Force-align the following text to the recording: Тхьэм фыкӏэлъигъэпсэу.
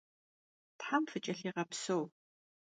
Тхьэм 0.79 1.03
фыкӏэлъигъэпсэу. 1.11 2.03